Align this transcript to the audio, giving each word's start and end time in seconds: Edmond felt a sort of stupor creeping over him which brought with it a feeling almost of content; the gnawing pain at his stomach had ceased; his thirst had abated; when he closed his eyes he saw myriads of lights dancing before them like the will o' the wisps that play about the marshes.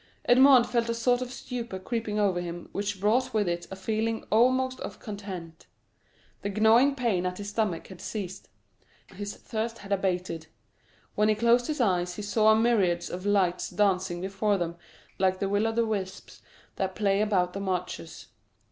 Edmond 0.25 0.65
felt 0.65 0.89
a 0.89 0.95
sort 0.95 1.21
of 1.21 1.31
stupor 1.31 1.77
creeping 1.77 2.17
over 2.17 2.41
him 2.41 2.69
which 2.71 2.99
brought 2.99 3.35
with 3.35 3.47
it 3.47 3.67
a 3.69 3.75
feeling 3.75 4.25
almost 4.31 4.79
of 4.79 4.97
content; 4.99 5.67
the 6.41 6.49
gnawing 6.49 6.95
pain 6.95 7.23
at 7.27 7.37
his 7.37 7.49
stomach 7.49 7.85
had 7.85 8.01
ceased; 8.01 8.49
his 9.13 9.35
thirst 9.35 9.77
had 9.77 9.91
abated; 9.91 10.47
when 11.13 11.29
he 11.29 11.35
closed 11.35 11.67
his 11.67 11.79
eyes 11.79 12.15
he 12.15 12.23
saw 12.23 12.55
myriads 12.55 13.11
of 13.11 13.27
lights 13.27 13.69
dancing 13.69 14.21
before 14.21 14.57
them 14.57 14.75
like 15.19 15.37
the 15.37 15.47
will 15.47 15.67
o' 15.67 15.71
the 15.71 15.85
wisps 15.85 16.41
that 16.77 16.95
play 16.95 17.21
about 17.21 17.53
the 17.53 17.59
marshes. 17.59 18.29